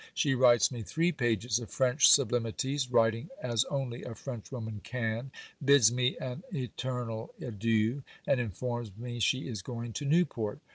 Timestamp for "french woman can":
4.15-5.29